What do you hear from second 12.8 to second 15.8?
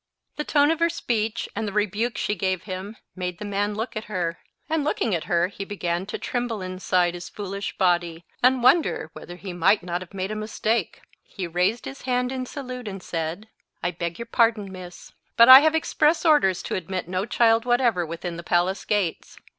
and said— "I beg your pardon, miss, but I have